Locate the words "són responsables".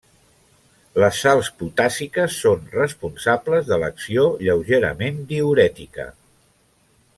2.45-3.69